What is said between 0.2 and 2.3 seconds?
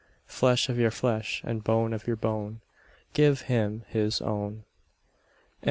Flesh of your flesh, and bone of your